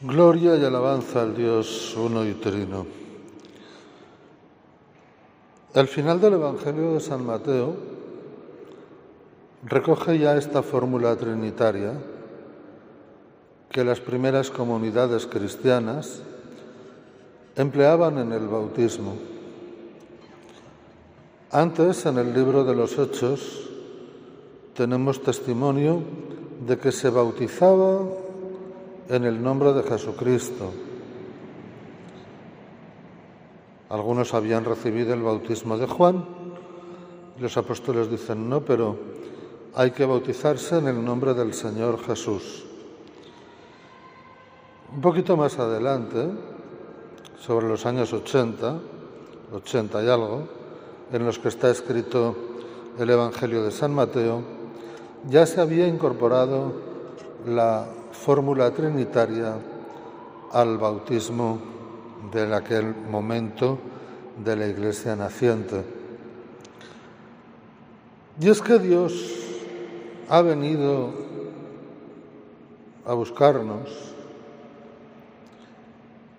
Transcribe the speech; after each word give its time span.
Gloria 0.00 0.54
y 0.54 0.64
alabanza 0.64 1.22
al 1.22 1.34
Dios 1.34 1.96
uno 1.96 2.24
y 2.24 2.34
trino. 2.34 2.86
El 5.74 5.88
final 5.88 6.20
del 6.20 6.34
Evangelio 6.34 6.94
de 6.94 7.00
San 7.00 7.26
Mateo 7.26 7.74
recoge 9.64 10.16
ya 10.20 10.36
esta 10.36 10.62
fórmula 10.62 11.16
trinitaria 11.16 11.94
que 13.72 13.82
las 13.82 13.98
primeras 13.98 14.52
comunidades 14.52 15.26
cristianas 15.26 16.22
empleaban 17.56 18.18
en 18.18 18.30
el 18.30 18.46
bautismo. 18.46 19.16
Antes, 21.50 22.06
en 22.06 22.18
el 22.18 22.32
libro 22.32 22.62
de 22.62 22.76
los 22.76 22.96
Hechos, 22.96 23.68
tenemos 24.74 25.20
testimonio 25.24 26.04
de 26.64 26.78
que 26.78 26.92
se 26.92 27.10
bautizaba 27.10 28.27
en 29.08 29.24
el 29.24 29.42
nombre 29.42 29.72
de 29.72 29.82
Jesucristo. 29.82 30.70
Algunos 33.88 34.34
habían 34.34 34.64
recibido 34.64 35.14
el 35.14 35.22
bautismo 35.22 35.78
de 35.78 35.86
Juan, 35.86 36.24
los 37.40 37.56
apóstoles 37.56 38.10
dicen 38.10 38.48
no, 38.48 38.60
pero 38.60 38.98
hay 39.74 39.92
que 39.92 40.04
bautizarse 40.04 40.78
en 40.78 40.88
el 40.88 41.02
nombre 41.02 41.32
del 41.34 41.54
Señor 41.54 42.02
Jesús. 42.04 42.64
Un 44.92 45.00
poquito 45.00 45.36
más 45.36 45.58
adelante, 45.58 46.28
sobre 47.40 47.68
los 47.68 47.86
años 47.86 48.12
80, 48.12 48.78
80 49.54 50.04
y 50.04 50.08
algo, 50.08 50.48
en 51.12 51.24
los 51.24 51.38
que 51.38 51.48
está 51.48 51.70
escrito 51.70 52.36
el 52.98 53.08
Evangelio 53.08 53.62
de 53.62 53.70
San 53.70 53.94
Mateo, 53.94 54.42
ya 55.28 55.46
se 55.46 55.60
había 55.60 55.86
incorporado 55.86 56.87
la 57.48 57.86
fórmula 58.12 58.70
trinitaria 58.70 59.54
al 60.52 60.78
bautismo 60.78 61.58
de 62.32 62.54
aquel 62.54 62.94
momento 62.94 63.78
de 64.44 64.56
la 64.56 64.66
iglesia 64.66 65.16
naciente. 65.16 65.82
Y 68.40 68.48
es 68.48 68.62
que 68.62 68.78
Dios 68.78 69.12
ha 70.28 70.42
venido 70.42 71.10
a 73.04 73.14
buscarnos, 73.14 73.88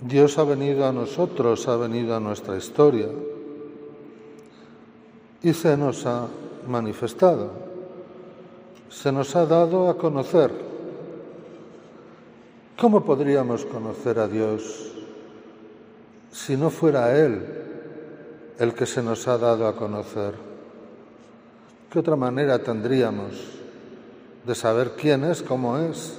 Dios 0.00 0.38
ha 0.38 0.44
venido 0.44 0.86
a 0.86 0.92
nosotros, 0.92 1.68
ha 1.68 1.76
venido 1.76 2.16
a 2.16 2.20
nuestra 2.20 2.56
historia 2.56 3.08
y 5.42 5.52
se 5.52 5.76
nos 5.76 6.06
ha 6.06 6.28
manifestado, 6.66 7.50
se 8.88 9.12
nos 9.12 9.34
ha 9.36 9.46
dado 9.46 9.88
a 9.88 9.96
conocer. 9.96 10.71
¿Cómo 12.78 13.04
podríamos 13.04 13.64
conocer 13.64 14.18
a 14.18 14.26
Dios 14.26 14.92
si 16.32 16.56
no 16.56 16.70
fuera 16.70 17.16
Él 17.18 17.44
el 18.58 18.74
que 18.74 18.86
se 18.86 19.02
nos 19.02 19.28
ha 19.28 19.38
dado 19.38 19.66
a 19.66 19.76
conocer? 19.76 20.34
¿Qué 21.90 21.98
otra 21.98 22.16
manera 22.16 22.58
tendríamos 22.58 23.32
de 24.46 24.54
saber 24.54 24.92
quién 24.96 25.24
es, 25.24 25.42
cómo 25.42 25.78
es? 25.78 26.18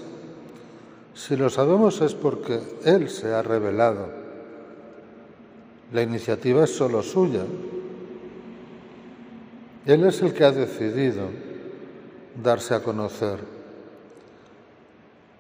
Si 1.16 1.36
lo 1.36 1.50
sabemos 1.50 2.00
es 2.02 2.14
porque 2.14 2.60
Él 2.86 3.10
se 3.10 3.34
ha 3.34 3.42
revelado. 3.42 4.08
La 5.92 6.02
iniciativa 6.02 6.64
es 6.64 6.76
solo 6.76 7.04
suya. 7.04 7.44
Él 9.86 10.06
es 10.06 10.22
el 10.22 10.34
que 10.34 10.44
ha 10.44 10.52
decidido 10.52 11.28
darse 12.42 12.74
a 12.74 12.82
conocer. 12.82 13.53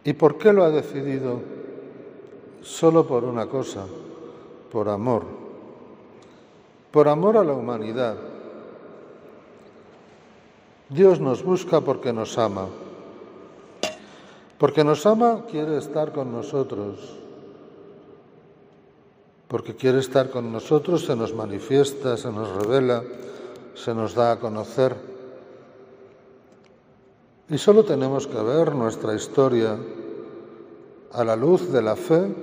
¿Y 0.03 0.13
por 0.13 0.37
qué 0.37 0.51
lo 0.51 0.63
ha 0.63 0.69
decidido? 0.69 1.39
Solo 2.61 3.05
por 3.05 3.23
una 3.23 3.47
cosa, 3.47 3.85
por 4.71 4.89
amor. 4.89 5.23
Por 6.91 7.07
amor 7.07 7.37
a 7.37 7.43
la 7.43 7.53
humanidad. 7.53 8.15
Dios 10.89 11.19
nos 11.19 11.43
busca 11.43 11.81
porque 11.81 12.13
nos 12.13 12.37
ama. 12.37 12.67
Porque 14.57 14.83
nos 14.83 15.05
ama, 15.05 15.45
quiere 15.49 15.77
estar 15.77 16.11
con 16.11 16.31
nosotros. 16.31 17.17
Porque 19.47 19.75
quiere 19.75 19.99
estar 19.99 20.29
con 20.29 20.51
nosotros, 20.51 21.05
se 21.05 21.15
nos 21.15 21.33
manifiesta, 21.33 22.17
se 22.17 22.31
nos 22.31 22.49
revela, 22.55 23.03
se 23.75 23.93
nos 23.93 24.13
da 24.15 24.33
a 24.33 24.39
conocer. 24.39 25.12
Y 27.53 27.59
solo 27.59 27.85
tenemos 27.85 28.25
que 28.25 28.41
ver 28.41 28.73
nuestra 28.73 29.13
historia 29.13 29.77
a 31.11 31.23
la 31.23 31.35
luz 31.35 31.71
de 31.71 31.83
la 31.83 31.95
fe, 31.95 32.33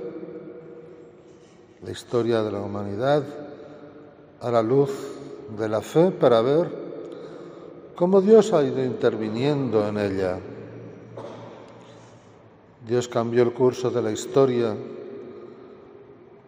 la 1.83 1.91
historia 1.91 2.45
de 2.45 2.53
la 2.53 2.61
humanidad, 2.61 3.25
a 4.41 4.51
la 4.53 4.63
luz 4.63 4.93
de 5.59 5.69
la 5.69 5.81
fe 5.81 6.13
para 6.13 6.41
ver 6.43 6.71
cómo 7.97 8.21
Dios 8.21 8.53
ha 8.53 8.63
ido 8.63 8.85
interviniendo 8.85 9.85
en 9.89 9.99
ella. 9.99 10.39
Dios 12.87 13.09
cambió 13.09 13.43
el 13.43 13.53
curso 13.53 13.91
de 13.91 14.03
la 14.03 14.13
historia 14.13 14.77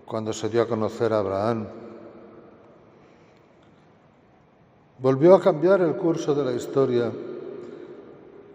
cuando 0.07 0.33
se 0.33 0.49
dio 0.49 0.63
a 0.63 0.69
conocer 0.69 1.13
a 1.13 1.19
Abraham. 1.19 1.67
Volvió 5.01 5.35
a 5.35 5.41
cambiar 5.41 5.81
el 5.81 5.97
curso 5.97 6.33
de 6.33 6.45
la 6.45 6.53
historia 6.53 7.11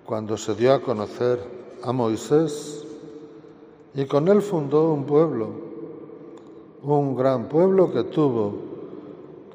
cuando 0.08 0.38
se 0.38 0.56
dio 0.56 0.74
a 0.74 0.82
conocer 0.82 1.38
a 1.84 1.92
Moisés 1.92 2.86
y 3.94 4.06
con 4.06 4.30
él 4.30 4.42
fundó 4.42 4.94
un 4.94 5.04
pueblo, 5.04 5.50
un 6.82 7.14
gran 7.14 7.50
pueblo 7.50 7.92
que 7.92 8.06
tuvo 8.06 8.54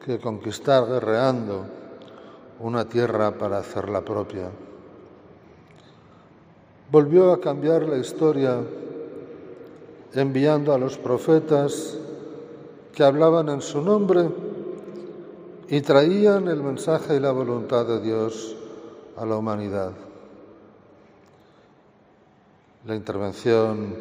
que 0.04 0.18
conquistar 0.18 0.86
guerreando 0.86 1.64
una 2.60 2.86
tierra 2.86 3.30
para 3.30 3.58
hacerla 3.58 4.02
propia. 4.02 4.50
Volvió 6.90 7.32
a 7.32 7.40
cambiar 7.40 7.84
la 7.84 7.96
historia 7.96 8.60
enviando 10.12 10.74
a 10.74 10.78
los 10.78 10.98
profetas 10.98 11.96
que 12.94 13.02
hablaban 13.02 13.48
en 13.48 13.62
su 13.62 13.80
nombre 13.80 14.28
y 15.68 15.80
traían 15.80 16.46
el 16.48 16.62
mensaje 16.62 17.16
y 17.16 17.20
la 17.20 17.32
voluntad 17.32 17.86
de 17.86 18.02
Dios 18.02 18.54
a 19.16 19.24
la 19.24 19.38
humanidad 19.38 20.11
la 22.84 22.96
intervención 22.96 23.94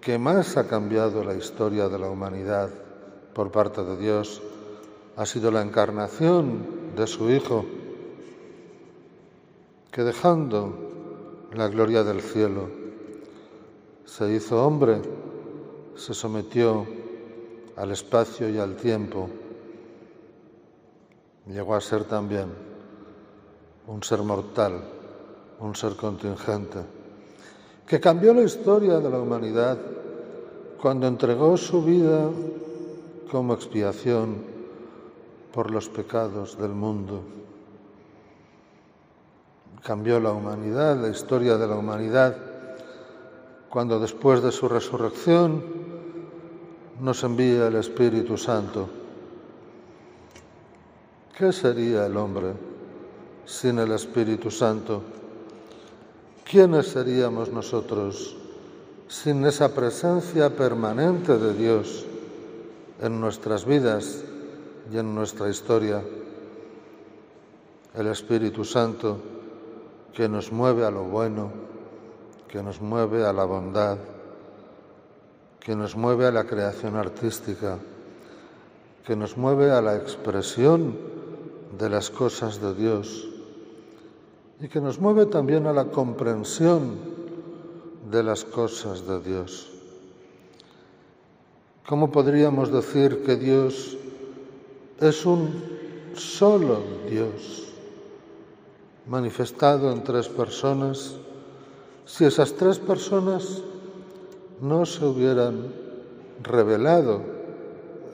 que 0.00 0.18
más 0.18 0.56
ha 0.56 0.66
cambiado 0.66 1.22
la 1.22 1.34
historia 1.34 1.88
de 1.88 1.98
la 1.98 2.10
humanidad 2.10 2.70
por 3.34 3.52
parte 3.52 3.84
de 3.84 3.96
Dios 3.96 4.42
ha 5.16 5.24
sido 5.26 5.52
la 5.52 5.62
encarnación 5.62 6.94
de 6.96 7.06
su 7.06 7.30
Hijo, 7.30 7.64
que 9.92 10.02
dejando 10.02 11.48
la 11.52 11.68
gloria 11.68 12.02
del 12.02 12.20
cielo, 12.20 12.68
se 14.06 14.32
hizo 14.34 14.66
hombre, 14.66 15.00
se 15.94 16.14
sometió 16.14 16.84
al 17.76 17.92
espacio 17.92 18.48
y 18.48 18.58
al 18.58 18.74
tiempo, 18.74 19.28
llegó 21.46 21.76
a 21.76 21.80
ser 21.80 22.04
también 22.04 22.48
un 23.86 24.02
ser 24.02 24.22
mortal, 24.22 24.82
un 25.60 25.76
ser 25.76 25.94
contingente 25.94 27.01
que 27.86 28.00
cambió 28.00 28.32
la 28.32 28.42
historia 28.42 28.98
de 28.98 29.10
la 29.10 29.18
humanidad 29.18 29.78
cuando 30.80 31.06
entregó 31.06 31.56
su 31.56 31.82
vida 31.82 32.28
como 33.30 33.54
expiación 33.54 34.36
por 35.52 35.70
los 35.70 35.88
pecados 35.88 36.58
del 36.58 36.72
mundo. 36.72 37.20
Cambió 39.82 40.20
la 40.20 40.32
humanidad, 40.32 40.96
la 40.96 41.08
historia 41.08 41.56
de 41.56 41.66
la 41.66 41.76
humanidad, 41.76 42.36
cuando 43.68 43.98
después 43.98 44.42
de 44.42 44.52
su 44.52 44.68
resurrección 44.68 45.62
nos 47.00 47.24
envía 47.24 47.68
el 47.68 47.76
Espíritu 47.76 48.36
Santo. 48.36 48.88
¿Qué 51.36 51.52
sería 51.52 52.06
el 52.06 52.16
hombre 52.16 52.52
sin 53.44 53.78
el 53.78 53.92
Espíritu 53.92 54.50
Santo? 54.50 55.02
¿Quiénes 56.44 56.88
seríamos 56.88 57.50
nosotros 57.50 58.36
sin 59.08 59.44
esa 59.46 59.74
presencia 59.74 60.50
permanente 60.50 61.38
de 61.38 61.54
Dios 61.54 62.04
en 63.00 63.20
nuestras 63.20 63.64
vidas 63.64 64.22
y 64.92 64.98
en 64.98 65.14
nuestra 65.14 65.48
historia? 65.48 66.02
El 67.94 68.06
Espíritu 68.06 68.64
Santo 68.64 69.18
que 70.12 70.28
nos 70.28 70.52
mueve 70.52 70.84
a 70.84 70.90
lo 70.90 71.04
bueno, 71.04 71.50
que 72.48 72.62
nos 72.62 72.80
mueve 72.80 73.24
a 73.24 73.32
la 73.32 73.44
bondad, 73.44 73.96
que 75.58 75.74
nos 75.74 75.96
mueve 75.96 76.26
a 76.26 76.32
la 76.32 76.44
creación 76.44 76.96
artística, 76.96 77.78
que 79.06 79.16
nos 79.16 79.36
mueve 79.36 79.70
a 79.70 79.80
la 79.80 79.96
expresión 79.96 80.96
de 81.78 81.88
las 81.88 82.10
cosas 82.10 82.60
de 82.60 82.74
Dios 82.74 83.31
y 84.62 84.68
que 84.68 84.80
nos 84.80 85.00
mueve 85.00 85.26
también 85.26 85.66
a 85.66 85.72
la 85.72 85.86
comprensión 85.86 86.94
de 88.08 88.22
las 88.22 88.44
cosas 88.44 89.04
de 89.04 89.20
Dios. 89.20 89.68
¿Cómo 91.84 92.12
podríamos 92.12 92.70
decir 92.70 93.24
que 93.24 93.34
Dios 93.34 93.96
es 95.00 95.26
un 95.26 95.50
solo 96.14 96.78
Dios 97.10 97.72
manifestado 99.08 99.90
en 99.90 100.04
tres 100.04 100.28
personas 100.28 101.16
si 102.04 102.24
esas 102.24 102.52
tres 102.52 102.78
personas 102.78 103.62
no 104.60 104.86
se 104.86 105.04
hubieran 105.04 105.72
revelado 106.40 107.20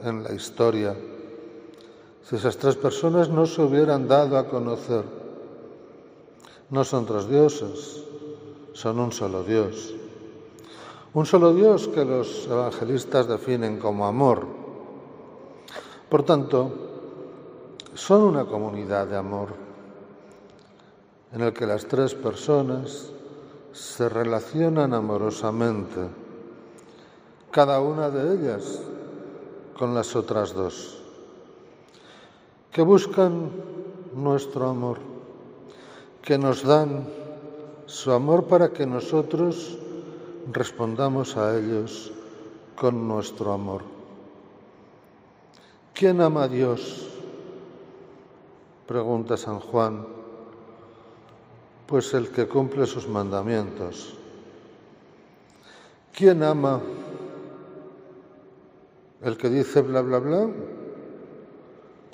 en 0.02 0.24
la 0.24 0.32
historia, 0.32 0.96
si 2.22 2.36
esas 2.36 2.56
tres 2.56 2.76
personas 2.76 3.28
no 3.28 3.44
se 3.44 3.60
hubieran 3.60 4.08
dado 4.08 4.38
a 4.38 4.48
conocer? 4.48 5.27
No 6.70 6.84
son 6.84 7.06
tres 7.06 7.28
dioses, 7.28 8.04
son 8.72 9.00
un 9.00 9.12
solo 9.12 9.42
Dios. 9.42 9.94
Un 11.14 11.24
solo 11.24 11.54
Dios 11.54 11.88
que 11.88 12.04
los 12.04 12.46
evangelistas 12.46 13.26
definen 13.26 13.78
como 13.78 14.06
amor. 14.06 14.46
Por 16.08 16.22
tanto, 16.22 16.70
son 17.94 18.22
una 18.22 18.44
comunidad 18.44 19.06
de 19.06 19.16
amor 19.16 19.48
en 21.32 21.42
el 21.42 21.52
que 21.52 21.66
las 21.66 21.86
tres 21.86 22.14
personas 22.14 23.10
se 23.72 24.08
relacionan 24.08 24.94
amorosamente, 24.94 26.08
cada 27.50 27.80
una 27.80 28.10
de 28.10 28.34
ellas 28.34 28.80
con 29.78 29.94
las 29.94 30.16
otras 30.16 30.54
dos, 30.54 31.02
que 32.72 32.82
buscan 32.82 33.50
nuestro 34.14 34.68
amor, 34.68 34.98
que 36.22 36.38
nos 36.38 36.62
dan 36.62 37.08
su 37.86 38.12
amor 38.12 38.46
para 38.46 38.70
que 38.70 38.86
nosotros 38.86 39.78
respondamos 40.52 41.36
a 41.36 41.58
ellos 41.58 42.12
con 42.76 43.08
nuestro 43.08 43.52
amor. 43.52 43.82
¿Quién 45.94 46.20
ama 46.20 46.44
a 46.44 46.48
Dios? 46.48 47.08
Pregunta 48.86 49.36
San 49.36 49.58
Juan. 49.58 50.06
Pues 51.86 52.14
el 52.14 52.30
que 52.30 52.46
cumple 52.46 52.86
sus 52.86 53.08
mandamientos. 53.08 54.14
¿Quién 56.14 56.42
ama? 56.42 56.80
¿El 59.22 59.36
que 59.36 59.48
dice 59.48 59.80
bla, 59.82 60.02
bla, 60.02 60.18
bla? 60.18 60.48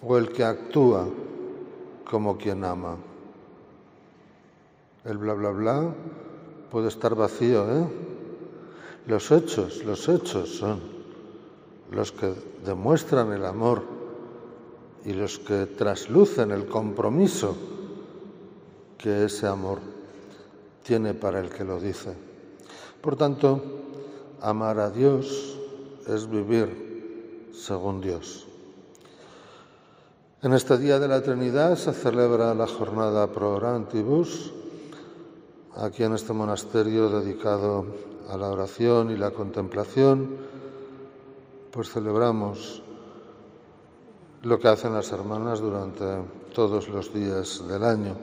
¿O 0.03 0.17
el 0.17 0.33
que 0.33 0.45
actúa 0.45 1.07
como 2.09 2.39
quien 2.39 2.65
ama? 2.65 2.97
El 5.05 5.19
bla, 5.19 5.35
bla, 5.35 5.51
bla 5.51 5.95
puede 6.71 6.89
estar 6.89 7.15
vacío, 7.15 7.65
¿eh? 7.71 7.87
Los 9.07 9.31
hechos, 9.31 9.85
los 9.85 10.09
hechos 10.09 10.49
son 10.49 10.81
los 11.91 12.11
que 12.11 12.33
demuestran 12.65 13.33
el 13.33 13.45
amor 13.45 13.83
y 15.05 15.13
los 15.13 15.39
que 15.39 15.67
traslucen 15.67 16.51
el 16.51 16.67
compromiso 16.67 17.55
que 18.97 19.27
ese 19.27 19.47
amor 19.47 19.79
tiene 20.83 21.13
para 21.13 21.41
el 21.41 21.51
que 21.51 21.65
lo 21.65 21.79
dice. 21.79 22.15
Por 23.03 23.17
tanto, 23.17 23.63
amar 24.41 24.79
a 24.79 24.89
Dios 24.89 25.59
es 26.07 26.29
vivir 26.31 27.51
según 27.53 28.01
Dios. 28.01 28.47
En 30.41 30.55
este 30.55 30.79
día 30.79 30.99
de 30.99 31.09
la 31.09 31.23
Trinidad 31.23 31.77
se 31.77 31.93
celebra 31.93 32.55
la 32.55 32.67
jornada 32.67 33.31
Pro 33.31 33.57
Orantibus, 33.57 34.53
aquí 35.77 36.05
en 36.05 36.15
este 36.15 36.33
monasterio 36.33 37.09
dedicado 37.09 37.85
a 38.29 38.37
la 38.37 38.49
oración 38.49 39.11
y 39.11 39.17
la 39.17 39.31
contemplación, 39.31 40.37
pues 41.71 41.91
celebramos 41.91 42.83
lo 44.43 44.59
que 44.59 44.69
hacen 44.69 44.95
las 44.95 45.11
hermanas 45.11 45.61
durante 45.61 46.05
todos 46.55 46.89
los 46.89 47.13
días 47.13 47.67
del 47.67 47.83
año. 47.83 48.15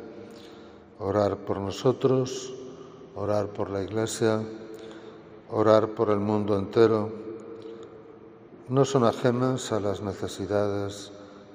Orar 0.99 1.37
por 1.37 1.59
nosotros, 1.59 2.53
orar 3.15 3.47
por 3.47 3.69
la 3.69 3.83
Iglesia, 3.83 4.41
orar 5.49 5.89
por 5.89 6.09
el 6.11 6.19
mundo 6.19 6.57
entero. 6.57 7.09
No 8.69 8.85
son 8.85 9.03
ajenas 9.03 9.71
a 9.71 9.79
las 9.79 10.01
necesidades 10.01 11.11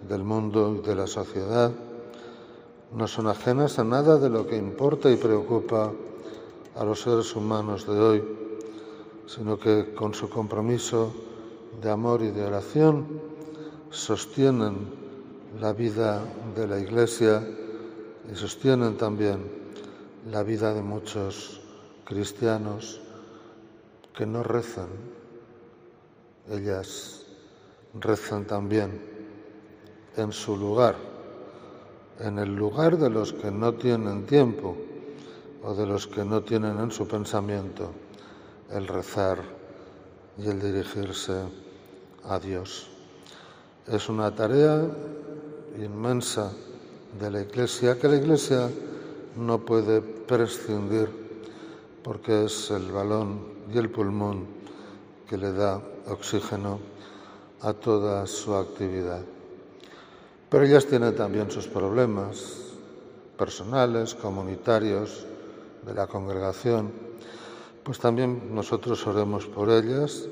del 0.06 0.24
mundo 0.24 0.76
y 0.76 0.86
de 0.86 0.94
la 0.94 1.06
sociedad. 1.06 1.72
No 2.92 3.06
son 3.06 3.26
ajenas 3.26 3.78
a 3.78 3.84
nada 3.84 4.18
de 4.18 4.30
lo 4.30 4.46
que 4.46 4.56
importa 4.56 5.10
y 5.10 5.16
preocupa 5.16 5.92
a 6.76 6.84
los 6.84 7.00
seres 7.00 7.34
humanos 7.34 7.86
de 7.86 7.98
hoy, 7.98 8.24
sino 9.26 9.58
que 9.58 9.94
con 9.94 10.14
su 10.14 10.28
compromiso 10.28 11.12
de 11.82 11.90
amor 11.90 12.22
y 12.22 12.30
de 12.30 12.44
oración 12.44 13.20
sostienen 13.90 14.76
la 15.60 15.72
vida 15.72 16.22
de 16.54 16.66
la 16.66 16.78
Iglesia 16.78 17.42
y 18.30 18.34
sostienen 18.34 18.96
también 18.96 19.40
la 20.30 20.42
vida 20.42 20.74
de 20.74 20.82
muchos 20.82 21.60
cristianos 22.04 23.00
que 24.14 24.26
no 24.26 24.42
rezan. 24.42 24.88
Ellas 26.50 27.24
rezan 27.94 28.44
también 28.46 29.00
en 30.16 30.32
su 30.32 30.56
lugar, 30.56 30.96
en 32.20 32.38
el 32.38 32.54
lugar 32.54 32.96
de 32.96 33.10
los 33.10 33.32
que 33.32 33.50
no 33.50 33.74
tienen 33.74 34.26
tiempo 34.26 34.76
o 35.62 35.74
de 35.74 35.86
los 35.86 36.06
que 36.06 36.24
no 36.24 36.42
tienen 36.42 36.78
en 36.78 36.90
su 36.90 37.06
pensamiento 37.06 37.90
el 38.70 38.86
rezar 38.86 39.38
y 40.38 40.48
el 40.48 40.60
dirigirse 40.60 41.42
a 42.24 42.38
Dios. 42.38 42.88
Es 43.86 44.08
una 44.08 44.34
tarea 44.34 44.86
inmensa 45.78 46.52
de 47.18 47.30
la 47.30 47.40
Iglesia 47.40 47.98
que 47.98 48.08
la 48.08 48.16
Iglesia 48.16 48.68
no 49.36 49.58
puede 49.58 50.00
prescindir 50.00 51.08
porque 52.02 52.44
es 52.44 52.70
el 52.70 52.90
balón 52.90 53.40
y 53.72 53.78
el 53.78 53.90
pulmón 53.90 54.46
que 55.28 55.36
le 55.36 55.52
da 55.52 55.82
oxígeno 56.08 56.78
a 57.60 57.72
toda 57.72 58.26
su 58.26 58.54
actividad. 58.54 59.35
Pero 60.48 60.64
ellas 60.64 60.86
tienen 60.86 61.14
también 61.14 61.50
sus 61.50 61.66
problemas 61.66 62.54
personales, 63.36 64.14
comunitarios, 64.14 65.26
de 65.86 65.94
la 65.94 66.06
congregación, 66.08 66.90
pues 67.84 68.00
también 68.00 68.54
nosotros 68.54 69.06
oremos 69.06 69.46
por 69.46 69.70
ellas 69.70 70.28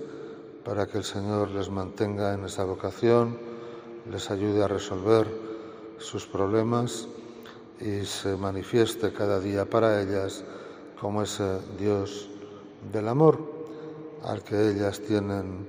para 0.64 0.87
que 0.87 0.98
el 0.98 1.05
Señor 1.05 1.50
les 1.50 1.70
mantenga 1.70 2.34
en 2.34 2.44
esa 2.44 2.65
vocación, 2.65 3.39
les 4.10 4.31
ayude 4.31 4.65
a 4.65 4.69
resolver 4.69 5.29
sus 5.98 6.27
problemas 6.27 7.06
y 7.81 8.05
se 8.05 8.36
manifieste 8.36 9.12
cada 9.12 9.39
día 9.39 9.65
para 9.65 10.03
ellas 10.03 10.44
como 11.00 11.22
ese 11.22 11.60
Dios 11.79 12.29
del 12.93 13.06
amor 13.08 13.39
al 14.24 14.43
que 14.43 14.70
ellas 14.70 15.00
tienen 15.00 15.69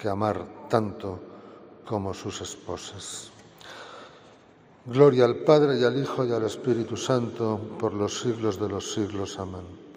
que 0.00 0.08
amar 0.08 0.68
tanto 0.70 1.18
como 1.84 2.14
sus 2.14 2.40
esposas. 2.40 3.37
Gloria 4.90 5.26
al 5.26 5.36
Padre 5.36 5.78
y 5.78 5.84
al 5.84 6.00
Hijo 6.00 6.24
y 6.24 6.32
al 6.32 6.44
Espíritu 6.44 6.96
Santo 6.96 7.60
por 7.78 7.92
los 7.92 8.20
siglos 8.20 8.58
de 8.58 8.70
los 8.70 8.90
siglos. 8.90 9.38
Amén. 9.38 9.87